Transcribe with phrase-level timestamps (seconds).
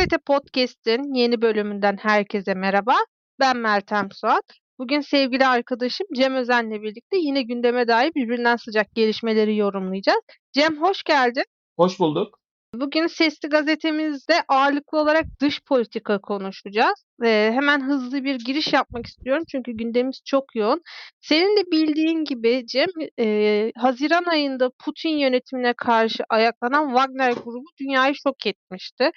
[0.00, 2.94] Gazete Podcast'in yeni bölümünden herkese merhaba.
[3.40, 4.44] Ben Meltem Suat.
[4.78, 10.20] Bugün sevgili arkadaşım Cem Özen'le birlikte yine gündeme dair birbirinden sıcak gelişmeleri yorumlayacağız.
[10.52, 11.44] Cem hoş geldin.
[11.76, 12.38] Hoş bulduk.
[12.74, 17.04] Bugün Sesli Gazetemizde ağırlıklı olarak dış politika konuşacağız.
[17.24, 20.82] Ee, hemen hızlı bir giriş yapmak istiyorum çünkü gündemimiz çok yoğun.
[21.20, 22.88] Senin de bildiğin gibi Cem,
[23.18, 29.10] e, Haziran ayında Putin yönetimine karşı ayaklanan Wagner grubu dünyayı şok etmişti.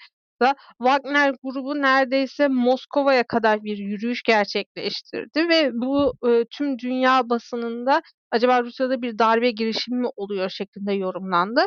[0.43, 8.01] Da Wagner grubu neredeyse Moskova'ya kadar bir yürüyüş gerçekleştirdi ve bu e, tüm dünya basınında
[8.31, 11.61] acaba Rusya'da bir darbe girişimi mi oluyor şeklinde yorumlandı.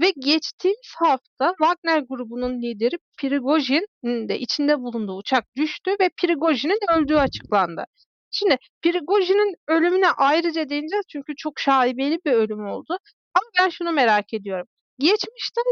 [0.00, 7.16] Ve geçtiğimiz hafta Wagner grubunun lideri Prigojin'in de içinde bulunduğu uçak düştü ve Prigojin'in öldüğü
[7.16, 7.84] açıklandı.
[8.30, 12.98] Şimdi Prigojin'in ölümüne ayrıca değineceğiz çünkü çok şaibeli bir ölüm oldu.
[13.34, 14.66] Ama ben şunu merak ediyorum.
[14.98, 15.64] Geçmişten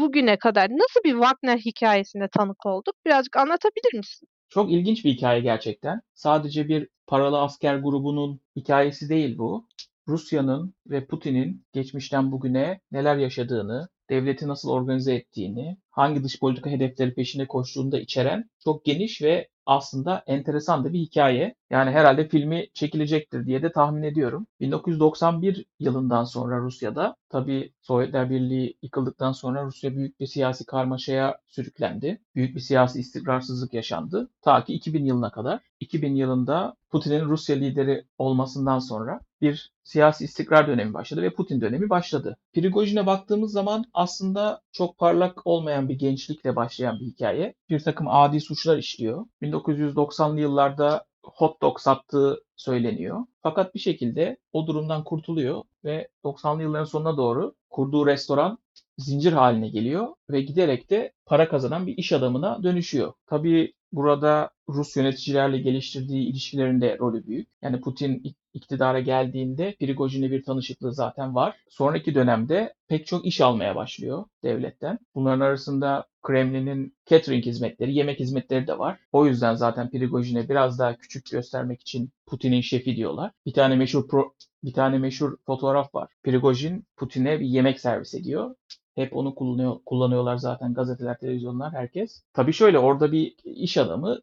[0.00, 2.94] bugüne kadar nasıl bir Wagner hikayesine tanık olduk?
[3.06, 4.28] Birazcık anlatabilir misin?
[4.48, 6.00] Çok ilginç bir hikaye gerçekten.
[6.14, 9.68] Sadece bir paralı asker grubunun hikayesi değil bu.
[10.08, 17.14] Rusya'nın ve Putin'in geçmişten bugüne neler yaşadığını, devleti nasıl organize ettiğini, hangi dış politika hedefleri
[17.14, 21.54] peşinde koştuğunu da içeren çok geniş ve aslında enteresan da bir hikaye.
[21.70, 24.46] Yani herhalde filmi çekilecektir diye de tahmin ediyorum.
[24.60, 32.20] 1991 yılından sonra Rusya'da tabii Sovyetler Birliği yıkıldıktan sonra Rusya büyük bir siyasi karmaşaya sürüklendi.
[32.34, 34.30] Büyük bir siyasi istikrarsızlık yaşandı.
[34.42, 35.60] Ta ki 2000 yılına kadar.
[35.80, 41.90] 2000 yılında Putin'in Rusya lideri olmasından sonra bir siyasi istikrar dönemi başladı ve Putin dönemi
[41.90, 42.36] başladı.
[42.52, 47.54] Prigojin'e baktığımız zaman aslında çok parlak olmayan bir gençlikle başlayan bir hikaye.
[47.70, 49.26] Bir takım adi suçlar işliyor.
[49.42, 53.20] 1990'lı yıllarda hot dog sattığı söyleniyor.
[53.42, 58.58] Fakat bir şekilde o durumdan kurtuluyor ve 90'lı yılların sonuna doğru kurduğu restoran
[58.98, 63.12] zincir haline geliyor ve giderek de para kazanan bir iş adamına dönüşüyor.
[63.26, 67.48] Tabii burada Rus yöneticilerle geliştirdiği ilişkilerin de rolü büyük.
[67.62, 68.22] Yani Putin
[68.54, 71.56] iktidara geldiğinde Prigojin'le bir tanışıklığı zaten var.
[71.68, 74.98] Sonraki dönemde pek çok iş almaya başlıyor devletten.
[75.14, 78.98] Bunların arasında Kremlin'in catering hizmetleri, yemek hizmetleri de var.
[79.12, 83.30] O yüzden zaten Prigojin'e biraz daha küçük göstermek için Putin'in şefi diyorlar.
[83.46, 84.34] Bir tane meşhur pro,
[84.64, 86.08] bir tane meşhur fotoğraf var.
[86.22, 88.54] Prigojin Putin'e bir yemek servis ediyor.
[88.94, 92.22] Hep onu kullanıyor, kullanıyorlar zaten gazeteler, televizyonlar, herkes.
[92.32, 94.20] Tabii şöyle orada bir iş adamı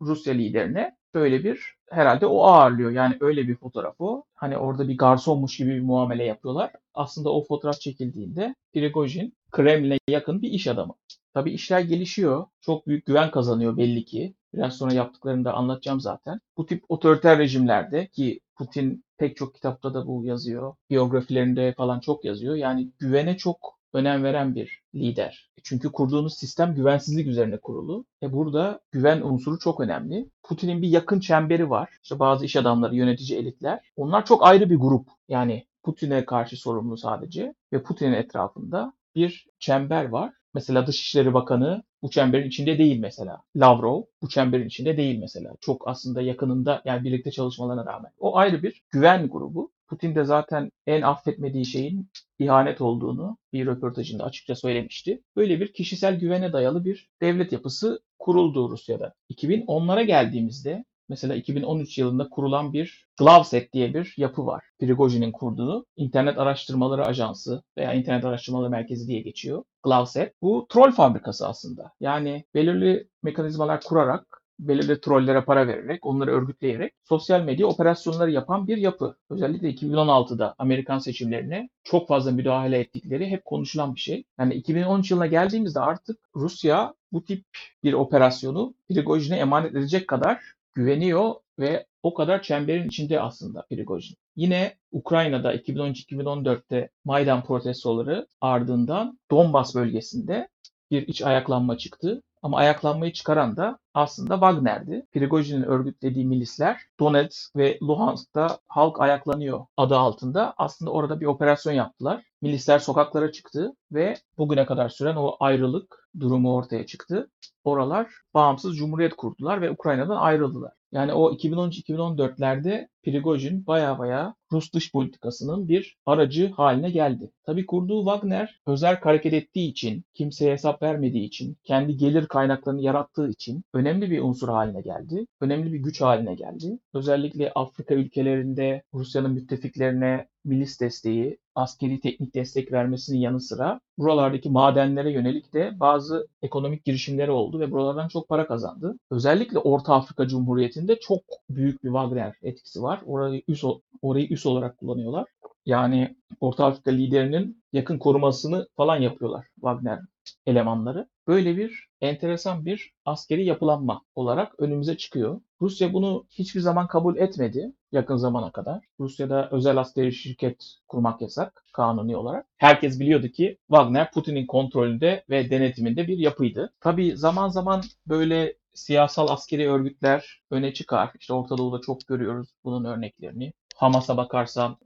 [0.00, 2.90] Rusya liderine böyle bir herhalde o ağırlıyor.
[2.90, 4.24] Yani öyle bir fotoğraf o.
[4.34, 6.70] Hani orada bir garsonmuş gibi bir muamele yapıyorlar.
[6.94, 10.94] Aslında o fotoğraf çekildiğinde Prigojin Kremlin'e yakın bir iş adamı.
[11.34, 12.46] Tabii işler gelişiyor.
[12.60, 14.34] Çok büyük güven kazanıyor belli ki.
[14.54, 16.40] Biraz sonra yaptıklarını da anlatacağım zaten.
[16.56, 20.74] Bu tip otoriter rejimlerde ki Putin pek çok kitapta da bu yazıyor.
[20.90, 22.54] Biyografilerinde falan çok yazıyor.
[22.54, 25.50] Yani güvene çok önem veren bir lider.
[25.62, 28.04] Çünkü kurduğunuz sistem güvensizlik üzerine kurulu.
[28.22, 30.30] E burada güven unsuru çok önemli.
[30.42, 31.90] Putin'in bir yakın çemberi var.
[32.02, 33.80] İşte bazı iş adamları, yönetici elitler.
[33.96, 35.08] Onlar çok ayrı bir grup.
[35.28, 40.32] Yani Putin'e karşı sorumlu sadece ve Putin'in etrafında bir çember var.
[40.54, 43.42] Mesela Dışişleri Bakanı bu çemberin içinde değil mesela.
[43.56, 45.52] Lavrov bu çemberin içinde değil mesela.
[45.60, 48.10] Çok aslında yakınında yani birlikte çalışmalarına rağmen.
[48.18, 49.70] O ayrı bir güven grubu.
[49.88, 55.22] Putin de zaten en affetmediği şeyin ihanet olduğunu bir röportajında açıkça söylemişti.
[55.36, 59.14] Böyle bir kişisel güvene dayalı bir devlet yapısı kuruldu Rusya'da.
[59.30, 64.64] 2010'lara geldiğimizde mesela 2013 yılında kurulan bir Glavset diye bir yapı var.
[64.80, 69.64] Prigojin'in kurduğu internet araştırmaları ajansı veya internet araştırmaları merkezi diye geçiyor.
[69.82, 70.34] Glavset.
[70.42, 71.92] Bu troll fabrikası aslında.
[72.00, 78.76] Yani belirli mekanizmalar kurarak belirli trollere para vererek, onları örgütleyerek sosyal medya operasyonları yapan bir
[78.76, 79.16] yapı.
[79.30, 84.24] Özellikle 2016'da Amerikan seçimlerine çok fazla müdahale ettikleri hep konuşulan bir şey.
[84.38, 87.44] Yani 2013 yılına geldiğimizde artık Rusya bu tip
[87.84, 90.40] bir operasyonu Prigojin'e emanet edecek kadar
[90.74, 94.16] güveniyor ve o kadar çemberin içinde aslında Prigojin.
[94.36, 100.48] Yine Ukrayna'da 2013-2014'te Maydan protestoları ardından Donbas bölgesinde
[100.90, 105.06] bir iç ayaklanma çıktı ama ayaklanmayı çıkaran da aslında Wagner'di.
[105.12, 112.24] Prigojin'in örgütlediği milisler Donetsk ve Luhansk'ta halk ayaklanıyor adı altında aslında orada bir operasyon yaptılar.
[112.42, 117.30] Milisler sokaklara çıktı ve bugüne kadar süren o ayrılık durumu ortaya çıktı.
[117.64, 120.72] Oralar bağımsız cumhuriyet kurdular ve Ukrayna'dan ayrıldılar.
[120.96, 127.30] Yani o 2013-2014'lerde Prigojin baya baya Rus dış politikasının bir aracı haline geldi.
[127.46, 133.28] Tabi kurduğu Wagner özel hareket ettiği için, kimseye hesap vermediği için, kendi gelir kaynaklarını yarattığı
[133.28, 135.26] için önemli bir unsur haline geldi.
[135.40, 136.78] Önemli bir güç haline geldi.
[136.94, 145.12] Özellikle Afrika ülkelerinde Rusya'nın müttefiklerine milis desteği, askeri teknik destek vermesinin yanı sıra buralardaki madenlere
[145.12, 148.98] yönelik de bazı ekonomik girişimleri oldu ve buralardan çok para kazandı.
[149.10, 153.00] Özellikle Orta Afrika Cumhuriyeti'nde çok büyük bir Wagner etkisi var.
[153.06, 153.64] Orayı üs,
[154.02, 155.26] orayı üs olarak kullanıyorlar.
[155.66, 160.00] Yani Orta Afrika liderinin yakın korumasını falan yapıyorlar Wagner
[160.46, 161.08] elemanları.
[161.26, 165.40] Böyle bir enteresan bir askeri yapılanma olarak önümüze çıkıyor.
[165.60, 168.84] Rusya bunu hiçbir zaman kabul etmedi yakın zamana kadar.
[169.00, 172.46] Rusya'da özel askeri şirket kurmak yasak kanuni olarak.
[172.56, 176.72] Herkes biliyordu ki Wagner Putin'in kontrolünde ve denetiminde bir yapıydı.
[176.80, 181.10] Tabii zaman zaman böyle siyasal askeri örgütler öne çıkar.
[181.20, 183.52] İşte Orta Doğu'da çok görüyoruz bunun örneklerini.
[183.76, 184.76] Hamas'a bakarsan,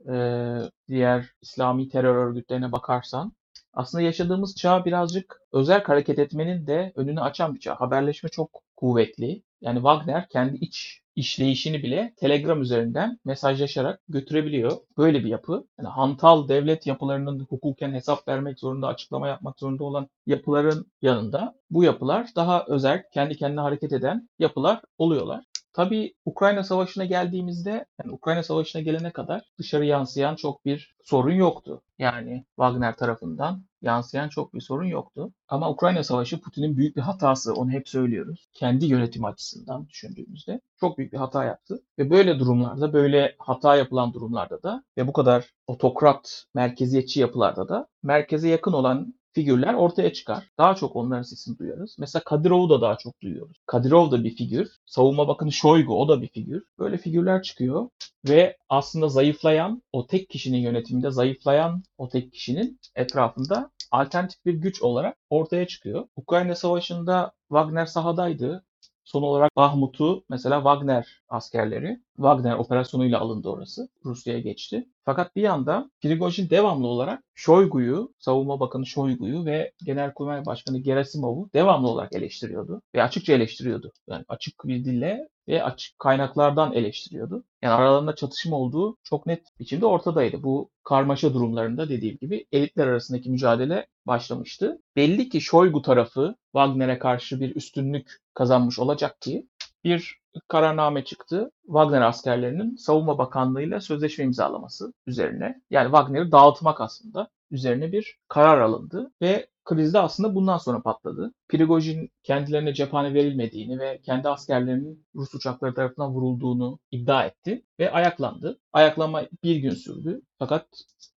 [0.87, 3.33] diğer İslami terör örgütlerine bakarsan
[3.73, 7.75] aslında yaşadığımız çağ birazcık özel hareket etmenin de önünü açan bir çağ.
[7.75, 9.43] Haberleşme çok kuvvetli.
[9.61, 14.71] Yani Wagner kendi iç işleyişini bile Telegram üzerinden mesajlaşarak götürebiliyor.
[14.97, 15.67] Böyle bir yapı.
[15.79, 21.83] Yani hantal devlet yapılarının hukuken hesap vermek zorunda, açıklama yapmak zorunda olan yapıların yanında bu
[21.83, 25.43] yapılar daha özel, kendi kendine hareket eden yapılar oluyorlar.
[25.73, 31.81] Tabii Ukrayna Savaşı'na geldiğimizde, yani Ukrayna Savaşı'na gelene kadar dışarı yansıyan çok bir sorun yoktu.
[31.99, 35.33] Yani Wagner tarafından yansıyan çok bir sorun yoktu.
[35.47, 37.53] Ama Ukrayna Savaşı Putin'in büyük bir hatası.
[37.53, 38.49] Onu hep söylüyoruz.
[38.53, 41.83] Kendi yönetim açısından düşündüğümüzde çok büyük bir hata yaptı.
[41.99, 47.87] Ve böyle durumlarda, böyle hata yapılan durumlarda da ve bu kadar otokrat, merkeziyetçi yapılarda da
[48.03, 50.49] merkeze yakın olan figürler ortaya çıkar.
[50.57, 51.95] Daha çok onların sesini duyarız.
[51.99, 53.57] Mesela Kadirov'u da daha çok duyuyoruz.
[53.65, 54.69] Kadirov da bir figür.
[54.85, 56.63] Savunma Bakanı Şoygu o da bir figür.
[56.79, 57.89] Böyle figürler çıkıyor
[58.29, 64.81] ve aslında zayıflayan, o tek kişinin yönetiminde zayıflayan o tek kişinin etrafında alternatif bir güç
[64.81, 66.07] olarak ortaya çıkıyor.
[66.15, 68.63] Ukrayna Savaşı'nda Wagner sahadaydı.
[69.11, 73.89] Son olarak Bahmut'u mesela Wagner askerleri, Wagner operasyonuyla alındı orası.
[74.05, 74.85] Rusya'ya geçti.
[75.05, 81.87] Fakat bir yanda Prigojin devamlı olarak Shoigu'yu, Savunma Bakanı Shoigu'yu ve Genelkurmay Başkanı Gerasimov'u devamlı
[81.87, 82.81] olarak eleştiriyordu.
[82.95, 83.91] Ve açıkça eleştiriyordu.
[84.09, 87.43] Yani açık bir dille ve açık kaynaklardan eleştiriyordu.
[87.61, 90.43] Yani aralarında çatışma olduğu çok net biçimde ortadaydı.
[90.43, 94.81] Bu karmaşa durumlarında dediğim gibi elitler arasındaki mücadele başlamıştı.
[94.95, 99.47] Belli ki Shoigu tarafı Wagner'e karşı bir üstünlük kazanmış olacak ki
[99.83, 101.51] bir kararname çıktı.
[101.65, 105.61] Wagner askerlerinin Savunma Bakanlığı ile sözleşme imzalaması üzerine.
[105.69, 111.33] Yani Wagner'i dağıtmak aslında üzerine bir karar alındı ve kriz de aslında bundan sonra patladı.
[111.49, 118.59] Prigojin kendilerine cephane verilmediğini ve kendi askerlerinin Rus uçakları tarafından vurulduğunu iddia etti ve ayaklandı.
[118.73, 120.21] Ayaklanma bir gün sürdü.
[120.39, 120.67] Fakat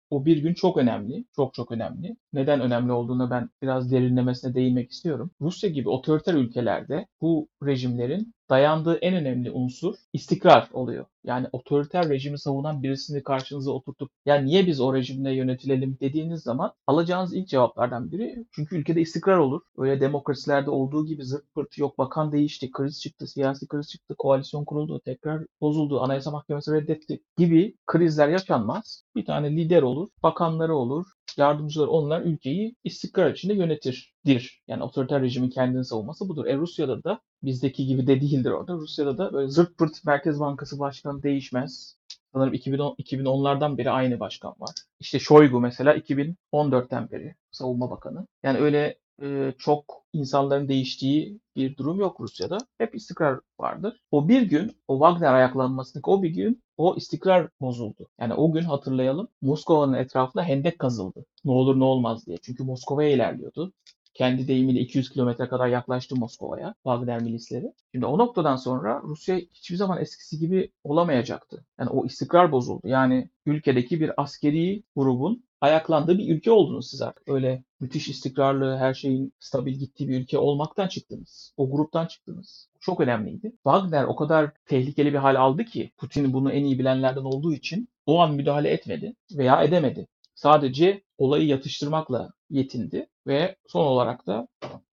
[0.09, 2.15] o bir gün çok önemli, çok çok önemli.
[2.33, 5.31] Neden önemli olduğuna ben biraz derinlemesine değinmek istiyorum.
[5.41, 11.05] Rusya gibi otoriter ülkelerde bu rejimlerin dayandığı en önemli unsur istikrar oluyor.
[11.23, 16.73] Yani otoriter rejimi savunan birisini karşınıza oturtup ya niye biz o rejimle yönetilelim dediğiniz zaman
[16.87, 19.61] alacağınız ilk cevaplardan biri çünkü ülkede istikrar olur.
[19.77, 24.65] Öyle demokrasilerde olduğu gibi zırt pırt yok bakan değişti, kriz çıktı, siyasi kriz çıktı, koalisyon
[24.65, 29.03] kuruldu, tekrar bozuldu, anayasa mahkemesi reddetti gibi krizler yaşanmaz.
[29.15, 31.05] Bir tane lider olur, bakanları olur,
[31.37, 34.63] yardımcıları onlar ülkeyi istikrar içinde yönetirdir.
[34.67, 36.45] Yani otoriter rejimin kendini savunması budur.
[36.45, 38.73] E Rusya'da da bizdeki gibi de değildir orada.
[38.73, 41.97] Rusya'da da böyle zırt pırt Merkez Bankası Başkanı değişmez.
[42.33, 44.75] Sanırım 2010, 2010'lardan beri aynı başkan var.
[44.99, 48.27] İşte Shoigu mesela 2014'ten beri savunma bakanı.
[48.43, 48.95] Yani öyle
[49.57, 52.57] çok insanların değiştiği bir durum yok Rusya'da.
[52.77, 54.01] Hep istikrar vardır.
[54.11, 58.07] O bir gün, o Wagner ayaklanmasındaki o bir gün o istikrar bozuldu.
[58.19, 61.25] Yani o gün hatırlayalım Moskova'nın etrafında hendek kazıldı.
[61.45, 62.37] Ne olur ne olmaz diye.
[62.41, 63.73] Çünkü Moskova'ya ilerliyordu
[64.15, 67.73] kendi deyimiyle 200 kilometre kadar yaklaştı Moskova'ya Wagner milisleri.
[67.91, 71.65] Şimdi o noktadan sonra Rusya hiçbir zaman eskisi gibi olamayacaktı.
[71.79, 72.87] Yani o istikrar bozuldu.
[72.87, 77.29] Yani ülkedeki bir askeri grubun ayaklandığı bir ülke oldunuz siz artık.
[77.29, 81.53] Öyle müthiş istikrarlı, her şeyin stabil gittiği bir ülke olmaktan çıktınız.
[81.57, 82.69] O gruptan çıktınız.
[82.79, 83.51] Çok önemliydi.
[83.63, 87.89] Wagner o kadar tehlikeli bir hal aldı ki Putin bunu en iyi bilenlerden olduğu için
[88.05, 90.07] o an müdahale etmedi veya edemedi.
[90.35, 94.47] Sadece olayı yatıştırmakla yetindi ve son olarak da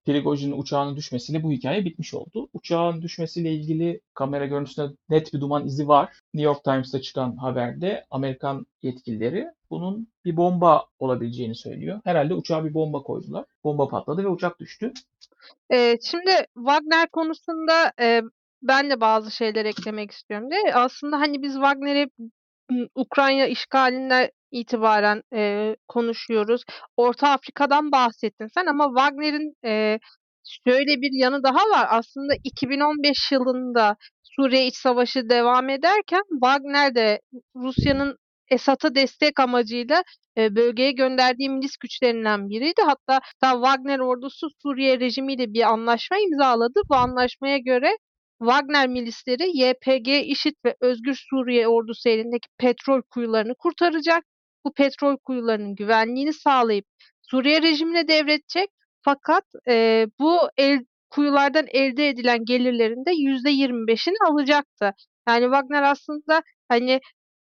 [0.07, 2.49] Prigojin'in uçağının düşmesiyle bu hikaye bitmiş oldu.
[2.53, 6.12] Uçağın düşmesiyle ilgili kamera görüntüsünde net bir duman izi var.
[6.35, 12.01] New York Times'ta çıkan haberde Amerikan yetkilileri bunun bir bomba olabileceğini söylüyor.
[12.05, 13.45] Herhalde uçağa bir bomba koydular.
[13.65, 14.93] Bomba patladı ve uçak düştü.
[15.73, 18.23] Ee, şimdi Wagner konusunda e,
[18.62, 20.51] ben de bazı şeyler eklemek istiyorum.
[20.51, 22.11] De aslında hani biz Wagner'i
[22.95, 26.62] Ukrayna işgalinden itibaren e, konuşuyoruz.
[26.97, 29.99] Orta Afrika'dan bahsettin sen ama Wagner'in e,
[30.66, 31.87] şöyle bir yanı daha var.
[31.90, 37.21] Aslında 2015 yılında Suriye İç Savaşı devam ederken Wagner de
[37.57, 38.16] Rusya'nın
[38.50, 40.02] Esad'a destek amacıyla
[40.38, 42.83] e, bölgeye gönderdiği milis güçlerinden biriydi.
[42.87, 46.81] Hatta Wagner ordusu Suriye rejimiyle bir anlaşma imzaladı.
[46.90, 47.97] Bu anlaşmaya göre
[48.42, 54.25] Wagner milisleri YPG, IŞİD ve Özgür Suriye ordusu elindeki petrol kuyularını kurtaracak.
[54.64, 56.84] Bu petrol kuyularının güvenliğini sağlayıp
[57.22, 58.68] Suriye rejimine devredecek.
[59.04, 60.80] Fakat e, bu el,
[61.11, 64.92] kuyulardan elde edilen gelirlerin de %25'ini alacaktı.
[65.28, 67.00] Yani Wagner aslında hani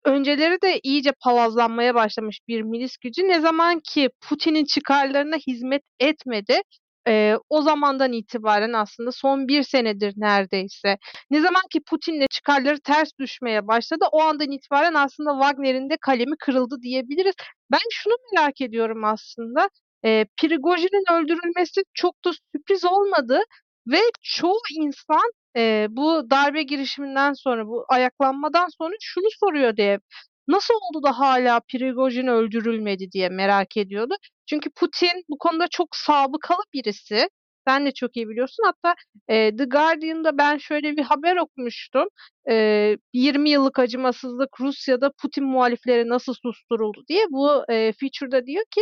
[0.05, 3.27] önceleri de iyice palazlanmaya başlamış bir milis gücü.
[3.27, 6.61] Ne zaman ki Putin'in çıkarlarına hizmet etmedi,
[7.07, 10.97] e, o zamandan itibaren aslında son bir senedir neredeyse.
[11.31, 16.35] Ne zaman ki Putin'le çıkarları ters düşmeye başladı, o andan itibaren aslında Wagner'in de kalemi
[16.39, 17.33] kırıldı diyebiliriz.
[17.71, 19.69] Ben şunu merak ediyorum aslında.
[20.05, 23.41] E, Prigojin'in öldürülmesi çok da sürpriz olmadı
[23.87, 29.99] ve çoğu insan e, bu darbe girişiminden sonra, bu ayaklanmadan sonra şunu soruyor diye.
[30.47, 34.15] Nasıl oldu da hala Prigojin öldürülmedi diye merak ediyordu.
[34.49, 37.29] Çünkü Putin bu konuda çok sabıkalı birisi.
[37.67, 38.63] Sen de çok iyi biliyorsun.
[38.65, 38.95] Hatta
[39.27, 42.07] e, The Guardian'da ben şöyle bir haber okumuştum.
[42.49, 47.25] E, 20 yıllık acımasızlık Rusya'da Putin muhalifleri nasıl susturuldu diye.
[47.31, 48.81] Bu e, feature'da diyor ki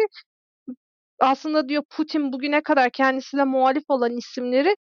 [1.19, 4.75] aslında diyor Putin bugüne kadar kendisine muhalif olan isimleri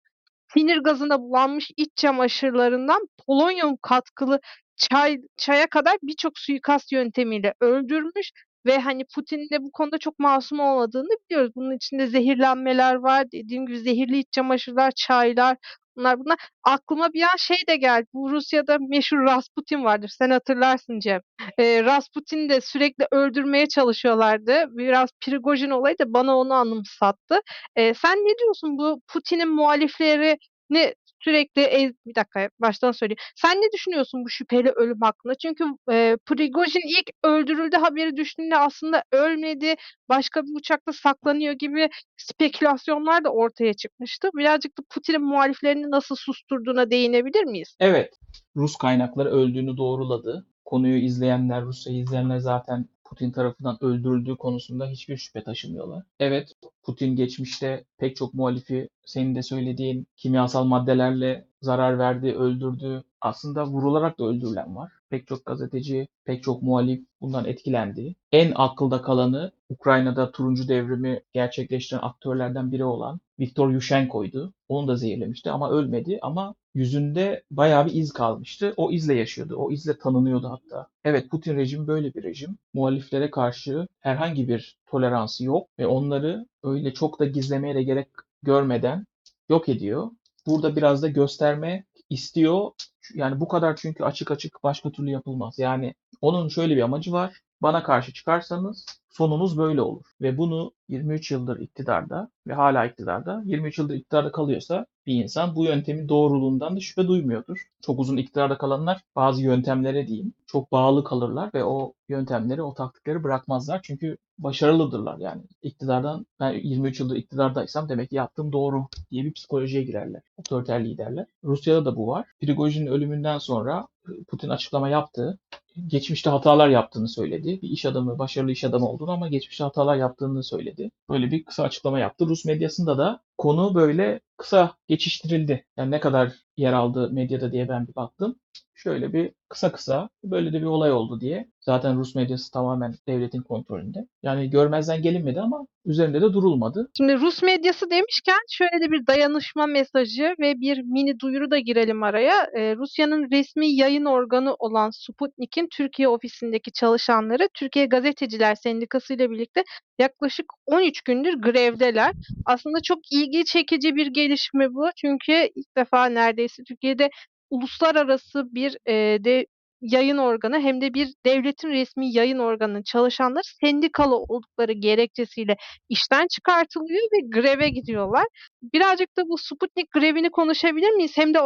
[0.55, 4.41] sinir gazına bulanmış iç çamaşırlarından polonyum katkılı
[4.77, 8.33] çay çaya kadar birçok suikast yöntemiyle öldürmüş
[8.67, 11.53] ve hani Putin'in de bu konuda çok masum olmadığını biliyoruz.
[11.57, 13.33] Bunun içinde zehirlenmeler var.
[13.33, 15.57] Dediğim gibi zehirli iç çamaşırlar, çaylar,
[15.97, 16.39] bunlar bunlar.
[16.65, 18.07] Aklıma bir an şey de geldi.
[18.15, 20.09] Bu Rusya'da meşhur Rasputin vardır.
[20.19, 21.21] Sen hatırlarsın Cem.
[21.59, 24.65] Ee, Rasputin'i de sürekli öldürmeye çalışıyorlardı.
[24.71, 27.41] Biraz Prigojin olayı da bana onu anımsattı.
[27.77, 30.39] Ee, sen ne diyorsun bu Putin'in muhalifleri
[30.71, 33.19] ne sürekli ez, bir dakika baştan söyleyeyim.
[33.37, 35.35] Sen ne düşünüyorsun bu şüpheli ölüm hakkında?
[35.35, 39.75] Çünkü e, Prigojin ilk öldürüldü haberi düştüğünde aslında ölmedi.
[40.09, 44.29] Başka bir uçakta saklanıyor gibi spekülasyonlar da ortaya çıkmıştı.
[44.35, 47.77] Birazcık da Putin'in muhaliflerini nasıl susturduğuna değinebilir miyiz?
[47.81, 48.15] Evet.
[48.57, 50.47] Rus kaynakları öldüğünü doğruladı.
[50.65, 56.05] Konuyu izleyenler, Rusya'yı izleyenler zaten Putin tarafından öldürüldüğü konusunda hiçbir şüphe taşımıyorlar.
[56.21, 63.05] Evet, Putin geçmişte pek çok muhalifi senin de söylediğin kimyasal maddelerle zarar verdi, öldürdü.
[63.21, 64.93] Aslında vurularak da öldürülen var.
[65.11, 68.15] Pek çok gazeteci, pek çok muhalif bundan etkilendi.
[68.33, 74.53] En akılda kalanı Ukrayna'da turuncu devrimi gerçekleştiren aktörlerden biri olan Viktor Yushchenko'ydu.
[74.69, 78.75] Onu da zehirlemişti ama ölmedi ama yüzünde bayağı bir iz kalmıştı.
[78.77, 79.57] O izle yaşıyordu.
[79.57, 80.87] O izle tanınıyordu hatta.
[81.05, 82.59] Evet Putin rejimi böyle bir rejim.
[82.75, 88.09] Muhaliflere karşı herhangi bir toleransı yok ve onları öyle çok da gizlemeye de gerek
[88.43, 89.07] görmeden
[89.49, 90.11] yok ediyor.
[90.47, 92.71] Burada biraz da gösterme istiyor.
[93.15, 95.59] Yani bu kadar çünkü açık açık başka türlü yapılmaz.
[95.59, 97.41] Yani onun şöyle bir amacı var.
[97.63, 100.05] Bana karşı çıkarsanız sonunuz böyle olur.
[100.21, 105.65] Ve bunu 23 yıldır iktidarda ve hala iktidarda 23 yıldır iktidarda kalıyorsa bir insan bu
[105.65, 107.59] yöntemin doğruluğundan da şüphe duymuyordur.
[107.83, 113.25] Çok uzun iktidarda kalanlar bazı yöntemlere diyeyim çok bağlı kalırlar ve o yöntemleri, o taktikleri
[113.25, 113.81] bırakmazlar.
[113.83, 115.43] Çünkü başarılıdırlar yani.
[115.63, 120.23] iktidardan ben 23 yıldır iktidardaysam demek ki yaptığım doğru diye bir psikolojiye girerler.
[120.37, 121.27] Otoriter liderler.
[121.45, 122.27] Rusya'da da bu var.
[122.41, 123.89] Prigojin'in ölümünden sonra
[124.29, 125.39] Putin açıklama yaptı
[125.87, 127.59] geçmişte hatalar yaptığını söyledi.
[127.63, 130.91] Bir iş adamı, başarılı iş adamı olduğunu ama geçmişte hatalar yaptığını söyledi.
[131.11, 132.27] Böyle bir kısa açıklama yaptı.
[132.27, 135.67] Rus medyasında da konu böyle kısa geçiştirildi.
[135.77, 138.37] Yani ne kadar yer aldı medyada diye ben bir baktım.
[138.75, 141.49] Şöyle bir kısa kısa böyle de bir olay oldu diye.
[141.61, 144.07] Zaten Rus medyası tamamen devletin kontrolünde.
[144.23, 146.91] Yani görmezden gelinmedi ama üzerinde de durulmadı.
[146.97, 152.03] Şimdi Rus medyası demişken şöyle de bir dayanışma mesajı ve bir mini duyuru da girelim
[152.03, 152.47] araya.
[152.57, 159.65] Ee, Rusya'nın resmi yayın organı olan Sputnik'in Türkiye ofisindeki çalışanları Türkiye Gazeteciler Sendikası ile birlikte
[159.99, 162.13] yaklaşık 13 gündür grevdeler.
[162.47, 164.89] Aslında çok ilgi çekici bir gelişme bu.
[164.97, 167.11] Çünkü ilk defa neredeyse Türkiye'de
[167.51, 169.47] uluslararası bir e, de
[169.81, 175.57] yayın organı hem de bir devletin resmi yayın organının çalışanları sendikalı oldukları gerekçesiyle
[175.89, 178.27] işten çıkartılıyor ve greve gidiyorlar.
[178.63, 181.13] Birazcık da bu Sputnik grevini konuşabilir miyiz?
[181.17, 181.39] Hem de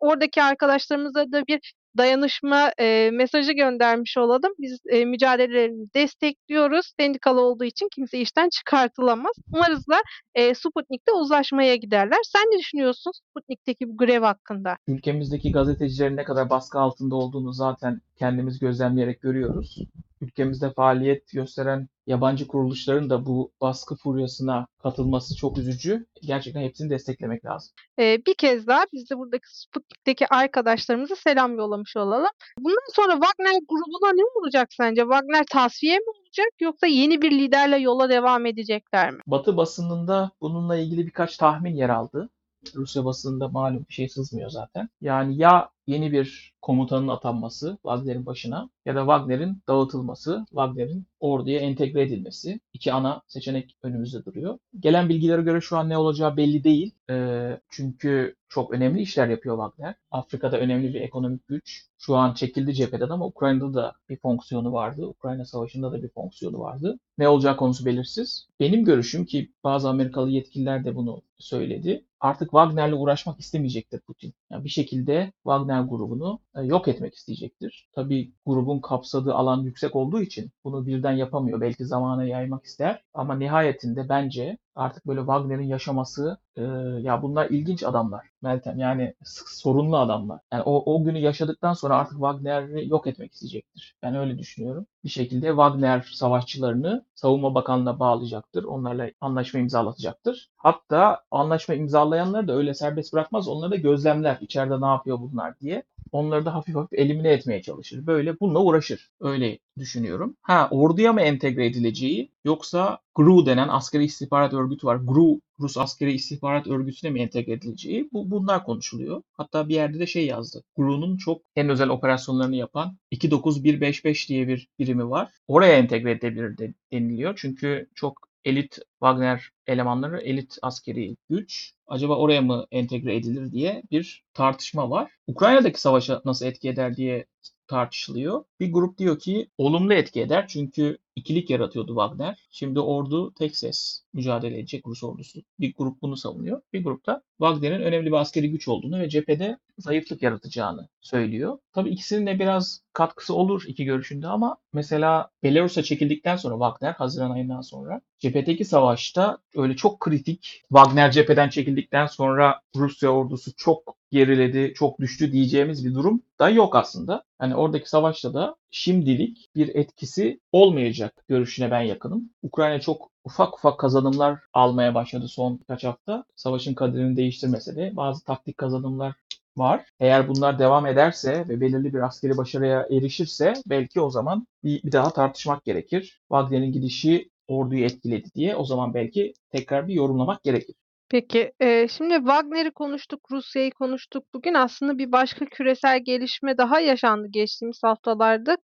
[0.00, 4.52] oradaki arkadaşlarımıza da bir dayanışma e, mesajı göndermiş olalım.
[4.58, 6.92] Biz e, mücadelelerini destekliyoruz.
[7.00, 9.32] Sendikalı olduğu için kimse işten çıkartılamaz.
[9.52, 9.96] Umarız da
[10.34, 12.18] e, Sputnik'te uzlaşmaya giderler.
[12.22, 14.76] Sen ne düşünüyorsun Sputnik'teki bu grev hakkında?
[14.88, 19.78] Ülkemizdeki gazetecilerin ne kadar baskı altında olduğunu zaten kendimiz gözlemleyerek görüyoruz.
[20.20, 26.06] Ülkemizde faaliyet gösteren yabancı kuruluşların da bu baskı furyasına katılması çok üzücü.
[26.22, 27.74] Gerçekten hepsini desteklemek lazım.
[27.98, 32.30] Ee, bir kez daha biz de buradaki Sputnik'teki arkadaşlarımıza selam yollamış olalım.
[32.58, 35.02] Bundan sonra Wagner grubuna ne olacak sence?
[35.02, 39.18] Wagner tasfiye mi olacak yoksa yeni bir liderle yola devam edecekler mi?
[39.26, 42.28] Batı basınında bununla ilgili birkaç tahmin yer aldı.
[42.74, 44.88] Rusya basınında malum bir şey sızmıyor zaten.
[45.00, 52.02] Yani ya yeni bir komutanın atanması Wagner'in başına ya da Wagner'in dağıtılması, Wagner'in orduya entegre
[52.02, 52.60] edilmesi.
[52.72, 54.58] İki ana seçenek önümüzde duruyor.
[54.80, 56.94] Gelen bilgilere göre şu an ne olacağı belli değil.
[57.10, 59.94] Ee, çünkü çok önemli işler yapıyor Wagner.
[60.10, 61.86] Afrika'da önemli bir ekonomik güç.
[61.98, 65.06] Şu an çekildi cepheden ama Ukrayna'da da bir fonksiyonu vardı.
[65.06, 66.98] Ukrayna Savaşı'nda da bir fonksiyonu vardı.
[67.18, 68.48] Ne olacağı konusu belirsiz.
[68.60, 72.04] Benim görüşüm ki bazı Amerikalı yetkililer de bunu söyledi.
[72.20, 74.34] Artık Wagner'le uğraşmak istemeyecektir Putin.
[74.50, 77.88] Yani bir şekilde Wagner grubunu e, yok etmek isteyecektir.
[77.92, 81.60] Tabii grubun kapsadığı alan yüksek olduğu için bunu birden yapamıyor.
[81.60, 83.02] Belki zamana yaymak ister.
[83.14, 86.62] Ama nihayetinde bence artık böyle Wagner'in yaşaması e,
[87.00, 88.78] ya bunlar ilginç adamlar Meltem.
[88.78, 89.14] Yani
[89.46, 90.40] sorunlu adamlar.
[90.52, 93.96] Yani o, o günü yaşadıktan sonra artık Wagner'i yok etmek isteyecektir.
[94.02, 94.86] Ben öyle düşünüyorum.
[95.04, 98.64] Bir şekilde Wagner savaşçılarını Savunma Bakanlığı'na bağlayacaktır.
[98.64, 100.50] Onlarla anlaşma imzalatacaktır.
[100.56, 103.48] Hatta anlaşma imzalayanları da öyle serbest bırakmaz.
[103.48, 104.38] Onları da gözlemler.
[104.40, 105.82] İçeride ne yapıyor bunlar diye.
[106.12, 108.06] Onları da hafif hafif elimine etmeye çalışır.
[108.06, 109.10] Böyle bununla uğraşır.
[109.20, 110.36] Öyle düşünüyorum.
[110.42, 114.96] Ha orduya mı entegre edileceği yoksa GRU denen askeri istihbarat örgütü var.
[114.96, 119.22] GRU Rus askeri istihbarat örgütüne mi entegre edileceği bu, bunlar konuşuluyor.
[119.32, 120.64] Hatta bir yerde de şey yazdı.
[120.76, 125.30] GRU'nun çok en özel operasyonlarını yapan 29155 diye bir birimi var.
[125.48, 127.34] Oraya entegre edebilir de, deniliyor.
[127.36, 134.24] Çünkü çok elit Wagner elemanları, elit askeri güç acaba oraya mı entegre edilir diye bir
[134.34, 135.12] tartışma var.
[135.26, 137.26] Ukrayna'daki savaşa nasıl etki eder diye
[137.66, 138.44] tartışılıyor.
[138.60, 142.38] Bir grup diyor ki olumlu etki eder çünkü ikilik yaratıyordu Wagner.
[142.50, 145.40] Şimdi ordu tek ses mücadele edecek Rus ordusu.
[145.60, 146.62] Bir grup bunu savunuyor.
[146.72, 151.58] Bir grup da Wagner'in önemli bir askeri güç olduğunu ve cephede zayıflık yaratacağını söylüyor.
[151.72, 157.30] Tabii ikisinin de biraz katkısı olur iki görüşünde ama mesela Belarus'a çekildikten sonra Wagner Haziran
[157.30, 164.72] ayından sonra cephedeki savaşta öyle çok kritik Wagner cepheden çekildikten sonra Rusya ordusu çok geriledi,
[164.76, 167.24] çok düştü diyeceğimiz bir durum da yok aslında.
[167.38, 172.30] Hani oradaki savaşta da şimdilik bir etkisi olmayacak görüşüne ben yakınım.
[172.42, 176.24] Ukrayna çok ufak ufak kazanımlar almaya başladı son birkaç hafta.
[176.36, 179.14] Savaşın kaderini değiştirmese de bazı taktik kazanımlar
[179.56, 179.84] var.
[180.00, 184.92] Eğer bunlar devam ederse ve belirli bir askeri başarıya erişirse belki o zaman bir, bir
[184.92, 186.20] daha tartışmak gerekir.
[186.28, 190.74] Wagner'in gidişi orduyu etkiledi diye o zaman belki tekrar bir yorumlamak gerekir.
[191.08, 194.24] Peki, eee, şimdi Wagner'i konuştuk, Rusya'yı konuştuk.
[194.34, 198.56] Bugün aslında bir başka küresel gelişme daha yaşandı geçtiğimiz haftalarda.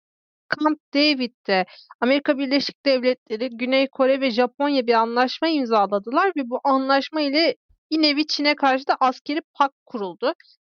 [0.62, 1.66] Camp David'de
[2.02, 7.56] Amerika Birleşik Devletleri, Güney Kore ve Japonya bir anlaşma imzaladılar ve bu anlaşma ile
[7.92, 10.34] bir nevi Çin'e karşı da askeri pakt kuruldu.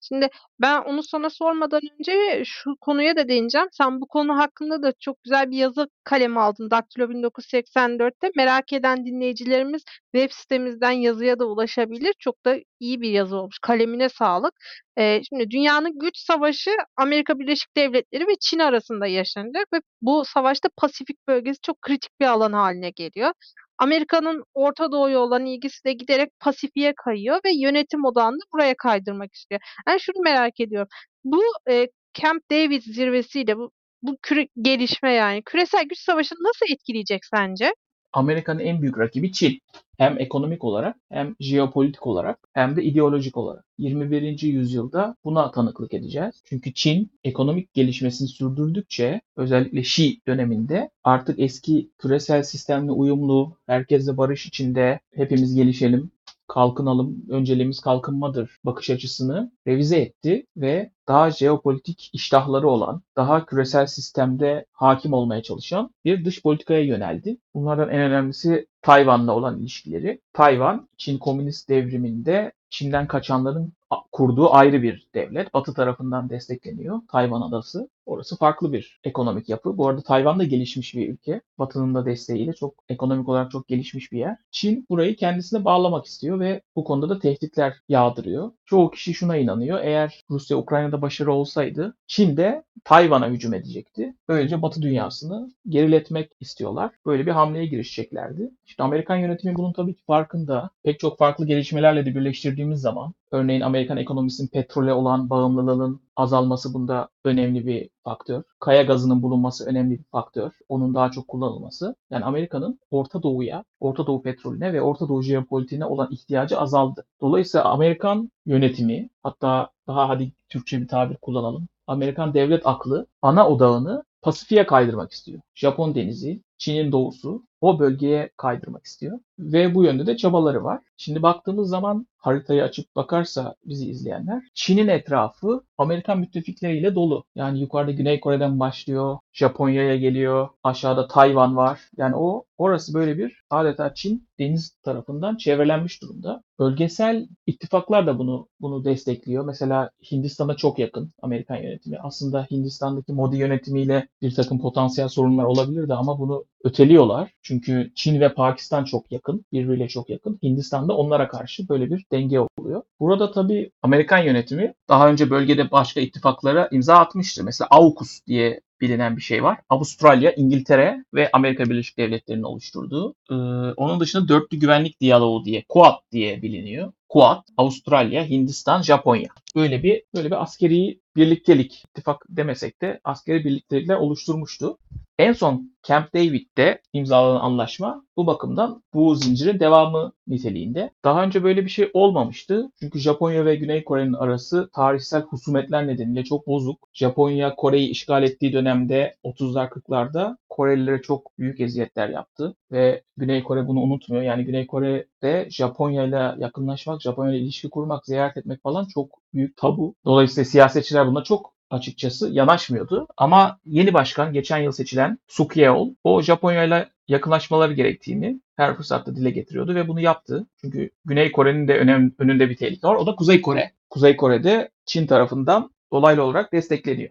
[0.07, 0.29] Şimdi
[0.61, 3.67] ben onu sana sormadan önce şu konuya da değineceğim.
[3.71, 8.31] Sen bu konu hakkında da çok güzel bir yazı kaleme aldın Daktilo 1984'te.
[8.35, 9.83] Merak eden dinleyicilerimiz
[10.15, 12.13] web sitemizden yazıya da ulaşabilir.
[12.19, 13.59] Çok da iyi bir yazı olmuş.
[13.61, 14.53] Kalemine sağlık.
[14.97, 20.69] Ee, şimdi dünyanın güç savaşı Amerika Birleşik Devletleri ve Çin arasında yaşanacak ve bu savaşta
[20.77, 23.31] Pasifik bölgesi çok kritik bir alan haline geliyor.
[23.77, 29.61] Amerika'nın Orta Doğu'ya olan ilgisi de giderek Pasifik'e kayıyor ve yönetim odağını buraya kaydırmak istiyor.
[29.87, 30.87] Ben şunu merak ediyorum.
[31.23, 37.25] Bu e, Camp David zirvesiyle bu bu küre, gelişme yani küresel güç savaşını nasıl etkileyecek
[37.25, 37.73] sence?
[38.13, 39.59] Amerika'nın en büyük rakibi Çin.
[39.97, 43.65] Hem ekonomik olarak hem jeopolitik olarak hem de ideolojik olarak.
[43.77, 44.41] 21.
[44.41, 46.41] yüzyılda buna tanıklık edeceğiz.
[46.45, 54.45] Çünkü Çin ekonomik gelişmesini sürdürdükçe özellikle Xi döneminde artık eski küresel sistemle uyumlu, herkesle barış
[54.45, 56.11] içinde hepimiz gelişelim,
[56.47, 64.65] kalkınalım, önceliğimiz kalkınmadır bakış açısını revize etti ve daha jeopolitik iştahları olan, daha küresel sistemde
[64.71, 67.37] hakim olmaya çalışan bir dış politikaya yöneldi.
[67.53, 70.21] Bunlardan en önemlisi Tayvan'la olan ilişkileri.
[70.33, 73.73] Tayvan, Çin Komünist Devriminde Çin'den kaçanların
[74.11, 75.53] kurduğu ayrı bir devlet.
[75.53, 77.01] Batı tarafından destekleniyor.
[77.11, 77.89] Tayvan Adası.
[78.07, 79.77] Orası farklı bir ekonomik yapı.
[79.77, 81.41] Bu arada Tayvan da gelişmiş bir ülke.
[81.59, 84.37] Batı'nın da desteğiyle çok ekonomik olarak çok gelişmiş bir yer.
[84.51, 88.51] Çin burayı kendisine bağlamak istiyor ve bu konuda da tehditler yağdırıyor.
[88.65, 89.79] Çoğu kişi şuna inanıyor.
[89.83, 94.15] Eğer Rusya Ukrayna'da başarı olsaydı Çin de Tayvan'a hücum edecekti.
[94.27, 96.91] Böylece Batı dünyasını geriletmek istiyorlar.
[97.05, 98.51] Böyle bir hamleye girişeceklerdi.
[98.65, 100.69] İşte Amerikan yönetimi bunun tabii ki farkında.
[100.83, 107.09] Pek çok farklı gelişmelerle de birleştirdiğimiz zaman örneğin Amerikan ekonomisinin petrole olan bağımlılığının azalması bunda
[107.25, 108.43] önemli bir faktör.
[108.59, 110.51] Kaya gazının bulunması önemli bir faktör.
[110.69, 111.95] Onun daha çok kullanılması.
[112.09, 117.05] Yani Amerika'nın Orta Doğu'ya, Orta Doğu petrolüne ve Orta Doğu jeopolitiğine olan ihtiyacı azaldı.
[117.21, 121.67] Dolayısıyla Amerikan yönetimi hatta daha hadi Türkçe bir tabir kullanalım.
[121.87, 125.41] Amerikan devlet aklı ana odağını Pasifik'e kaydırmak istiyor.
[125.55, 129.19] Japon denizi, Çin'in doğusu o bölgeye kaydırmak istiyor.
[129.39, 130.81] Ve bu yönde de çabaları var.
[130.97, 137.23] Şimdi baktığımız zaman haritayı açıp bakarsa bizi izleyenler Çin'in etrafı Amerikan müttefikleriyle dolu.
[137.35, 141.81] Yani yukarıda Güney Kore'den başlıyor, Japonya'ya geliyor, aşağıda Tayvan var.
[141.97, 146.43] Yani o orası böyle bir adeta Çin deniz tarafından çevrelenmiş durumda.
[146.59, 149.45] Bölgesel ittifaklar da bunu bunu destekliyor.
[149.45, 151.97] Mesela Hindistan'a çok yakın Amerikan yönetimi.
[151.99, 157.31] Aslında Hindistan'daki Modi yönetimiyle bir takım potansiyel sorunlar olabilirdi ama bunu öteliyorlar.
[157.41, 160.39] Çünkü Çin ve Pakistan çok yakın, birbiriyle çok yakın.
[160.43, 162.81] Hindistan da onlara karşı böyle bir denge oluyor.
[162.99, 167.43] Burada tabii Amerikan yönetimi daha önce bölgede başka ittifaklara imza atmıştı.
[167.43, 169.57] Mesela AUKUS diye bilinen bir şey var.
[169.69, 173.15] Avustralya, İngiltere ve Amerika Birleşik Devletleri'nin oluşturduğu.
[173.31, 173.33] Ee,
[173.77, 176.91] onun dışında dörtlü güvenlik diyaloğu diye, Quad diye biliniyor.
[177.09, 179.29] Quad, Avustralya, Hindistan, Japonya.
[179.55, 184.77] Böyle bir böyle bir askeri birliktelik, ittifak demesek de askeri birliktelikler oluşturmuştu.
[185.19, 190.91] En son Camp David'de imzalanan anlaşma bu bakımdan bu zincirin devamı niteliğinde.
[191.03, 192.71] Daha önce böyle bir şey olmamıştı.
[192.79, 196.89] Çünkü Japonya ve Güney Kore'nin arası tarihsel husumetler nedeniyle çok bozuk.
[196.93, 203.67] Japonya Kore'yi işgal ettiği dönemde 30'lar 40'larda Korelilere çok büyük eziyetler yaptı ve Güney Kore
[203.67, 204.23] bunu unutmuyor.
[204.23, 209.57] Yani Güney Kore'de Japonya ile yakınlaşmak, Japonya ile ilişki kurmak, ziyaret etmek falan çok büyük
[209.57, 209.95] tabu.
[210.05, 213.07] Dolayısıyla siyasetçiler buna çok açıkçası yanaşmıyordu.
[213.17, 219.15] Ama yeni başkan geçen yıl seçilen Suk Yeol o Japonya ile yakınlaşmaları gerektiğini her fırsatta
[219.15, 220.47] dile getiriyordu ve bunu yaptı.
[220.61, 222.95] Çünkü Güney Kore'nin de önem, önünde bir tehlike var.
[222.95, 223.71] O da Kuzey Kore.
[223.89, 227.09] Kuzey Kore'de Çin tarafından dolaylı olarak destekleniyor.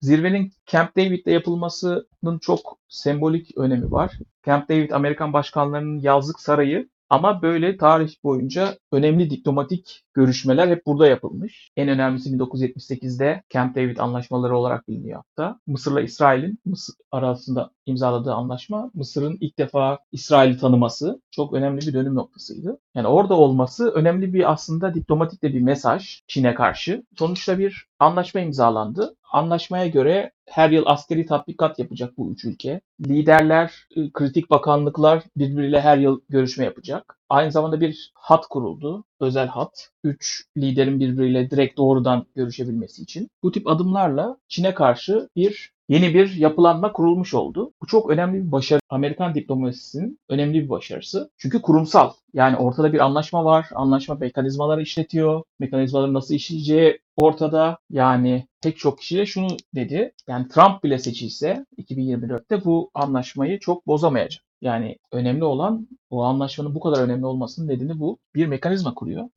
[0.00, 4.18] Zirvenin Camp David'de yapılmasının çok sembolik önemi var.
[4.46, 11.06] Camp David Amerikan başkanlarının yazlık sarayı ama böyle tarih boyunca önemli diplomatik görüşmeler hep burada
[11.06, 11.70] yapılmış.
[11.76, 15.60] En önemlisi 1978'de Camp David anlaşmaları olarak biliniyor hatta.
[15.66, 22.14] Mısır'la İsrail'in Mısır arasında imzaladığı anlaşma Mısır'ın ilk defa İsrail'i tanıması çok önemli bir dönüm
[22.14, 22.78] noktasıydı.
[22.94, 27.02] Yani orada olması önemli bir aslında diplomatik de bir mesaj Çin'e karşı.
[27.18, 29.16] Sonuçta bir anlaşma imzalandı.
[29.32, 32.80] Anlaşmaya göre her yıl askeri tatbikat yapacak bu üç ülke.
[33.08, 37.18] Liderler, kritik bakanlıklar birbiriyle her yıl görüşme yapacak.
[37.32, 39.04] Aynı zamanda bir hat kuruldu.
[39.20, 39.90] Özel hat.
[40.04, 43.30] Üç liderin birbiriyle direkt doğrudan görüşebilmesi için.
[43.42, 47.72] Bu tip adımlarla Çin'e karşı bir yeni bir yapılanma kurulmuş oldu.
[47.82, 48.80] Bu çok önemli bir başarı.
[48.90, 51.30] Amerikan diplomasisinin önemli bir başarısı.
[51.38, 52.12] Çünkü kurumsal.
[52.34, 53.68] Yani ortada bir anlaşma var.
[53.74, 55.42] Anlaşma mekanizmaları işletiyor.
[55.58, 57.78] Mekanizmaların nasıl işleyeceği ortada.
[57.90, 60.12] Yani pek çok kişi de şunu dedi.
[60.28, 64.51] Yani Trump bile seçilse 2024'te bu anlaşmayı çok bozamayacak.
[64.62, 68.18] Yani önemli olan bu anlaşmanın bu kadar önemli olmasının nedeni bu.
[68.34, 69.28] Bir mekanizma kuruyor.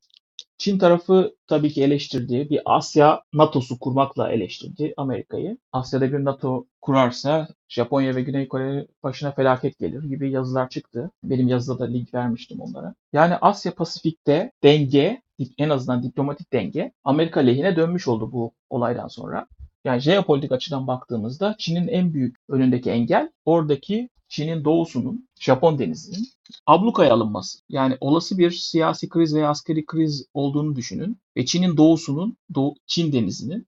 [0.58, 2.50] Çin tarafı tabii ki eleştirdi.
[2.50, 5.58] Bir Asya NATO'su kurmakla eleştirdi Amerika'yı.
[5.72, 11.10] Asya'da bir NATO kurarsa Japonya ve Güney Kore başına felaket gelir gibi yazılar çıktı.
[11.24, 12.94] Benim yazıda da link vermiştim onlara.
[13.12, 15.22] Yani Asya Pasifik'te denge,
[15.58, 19.46] en azından diplomatik denge Amerika lehine dönmüş oldu bu olaydan sonra.
[19.86, 26.28] Yani jeopolitik açıdan baktığımızda Çin'in en büyük önündeki engel oradaki Çin'in doğusunun, Japon denizinin
[26.66, 27.58] ablukaya alınması.
[27.68, 33.12] Yani olası bir siyasi kriz veya askeri kriz olduğunu düşünün ve Çin'in doğusunun, Doğu, Çin
[33.12, 33.66] denizinin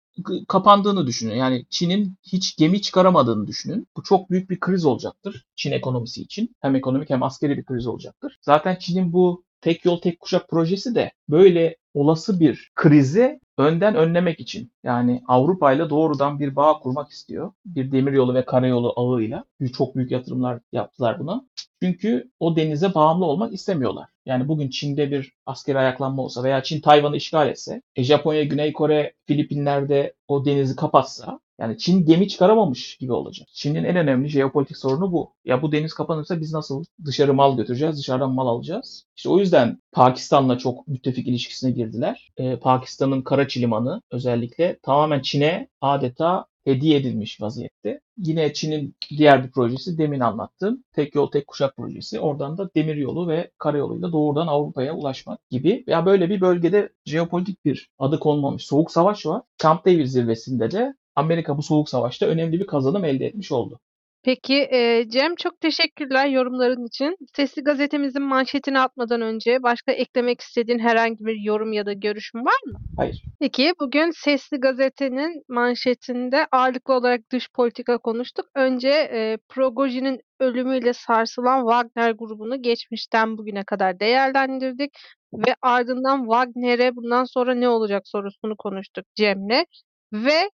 [0.48, 1.34] kapandığını düşünün.
[1.34, 3.86] Yani Çin'in hiç gemi çıkaramadığını düşünün.
[3.96, 6.56] Bu çok büyük bir kriz olacaktır Çin ekonomisi için.
[6.60, 8.38] Hem ekonomik hem askeri bir kriz olacaktır.
[8.42, 14.40] Zaten Çin'in bu tek yol tek kuşak projesi de böyle olası bir krizi önden önlemek
[14.40, 14.72] için.
[14.84, 17.52] Yani Avrupa ile doğrudan bir bağ kurmak istiyor.
[17.66, 19.44] Bir demiryolu ve karayolu ağıyla.
[19.72, 21.44] Çok büyük yatırımlar yaptılar buna.
[21.82, 24.08] Çünkü o denize bağımlı olmak istemiyorlar.
[24.26, 28.72] Yani bugün Çin'de bir askeri ayaklanma olsa veya Çin Tayvan'ı işgal etse, e Japonya, Güney
[28.72, 33.48] Kore, Filipinler'de o denizi kapatsa yani Çin gemi çıkaramamış gibi olacak.
[33.52, 35.34] Çin'in en önemli jeopolitik sorunu bu.
[35.44, 39.04] Ya bu deniz kapanırsa biz nasıl dışarı mal götüreceğiz, dışarıdan mal alacağız?
[39.16, 42.32] İşte o yüzden Pakistan'la çok müttefik ilişkisine girdiler.
[42.36, 48.00] Ee, Pakistan'ın Karaçi Limanı özellikle tamamen Çin'e adeta hediye edilmiş vaziyette.
[48.18, 52.20] Yine Çin'in diğer bir projesi demin anlattığım tek yol tek kuşak projesi.
[52.20, 55.84] Oradan da demir yolu ve karayoluyla doğrudan Avrupa'ya ulaşmak gibi.
[55.86, 59.42] Ya böyle bir bölgede jeopolitik bir adı konmamış soğuk savaş var.
[59.58, 63.80] Camp David zirvesinde de Amerika bu soğuk savaşta önemli bir kazanım elde etmiş oldu.
[64.22, 67.16] Peki, eee, Cem çok teşekkürler yorumların için.
[67.36, 72.54] Sesli Gazetemizin manşetini atmadan önce başka eklemek istediğin herhangi bir yorum ya da görüşün var
[72.66, 72.78] mı?
[72.96, 73.22] Hayır.
[73.40, 78.46] Peki, bugün Sesli Gazete'nin manşetinde ağırlıklı olarak dış politika konuştuk.
[78.54, 84.90] Önce, eee, Prigojin'in ölümüyle sarsılan Wagner grubunu geçmişten bugüne kadar değerlendirdik
[85.34, 89.64] ve ardından Wagner'e bundan sonra ne olacak sorusunu konuştuk Cem'le
[90.12, 90.50] ve,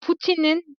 [0.00, 0.76] Putin'in,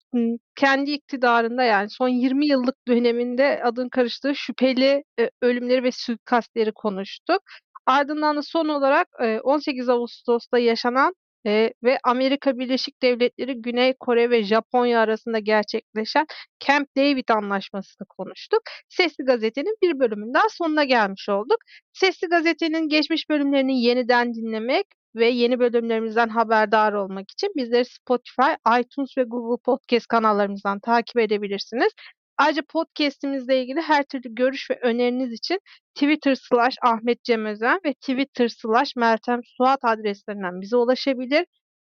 [0.55, 7.41] kendi iktidarında, yani, son 20 yıllık döneminde adın karıştığı şüpheli, eee, ölümleri ve suikastleri konuştuk.
[7.85, 11.13] Ardından da son olarak, eee, 18 Ağustos'ta yaşanan,
[11.45, 16.25] eee, ve Amerika Birleşik Devletleri, Güney Kore ve Japonya arasında gerçekleşen
[16.67, 18.61] Camp David Anlaşması'nı konuştuk.
[18.89, 21.57] Sesli Gazete'nin bir bölümünün daha sonuna gelmiş olduk.
[21.93, 24.85] Sesli Gazete'nin geçmiş bölümlerini yeniden dinlemek
[25.17, 31.91] ve yeni bölümlerimizden haberdar olmak için bizleri Spotify, iTunes ve Google Podcast kanallarımızdan takip edebilirsiniz.
[32.37, 35.59] Ayrıca podcast'imizle ilgili her türlü görüş ve öneriniz için
[35.95, 41.45] Twitter slash Ahmet Cem Özen ve Twitter slash Meltem Suat adreslerinden bize ulaşabilir.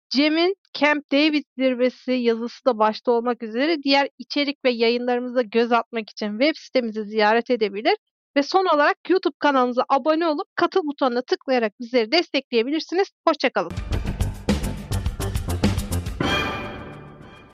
[0.09, 6.09] Cem'in Camp David zirvesi yazısı da başta olmak üzere diğer içerik ve yayınlarımıza göz atmak
[6.09, 7.95] için web sitemizi ziyaret edebilir
[8.37, 13.07] ve son olarak YouTube kanalımıza abone olup katıl butonuna tıklayarak bizleri destekleyebilirsiniz.
[13.27, 13.75] Hoşça kalın.